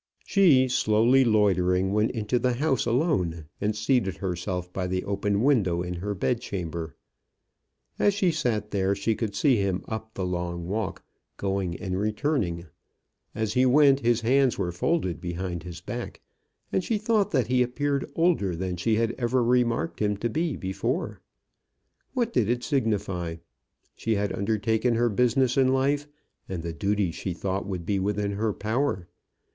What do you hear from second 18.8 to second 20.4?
had ever remarked him to